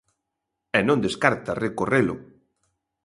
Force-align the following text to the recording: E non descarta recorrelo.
E 0.77 0.79
non 0.87 1.03
descarta 1.05 1.59
recorrelo. 1.65 2.15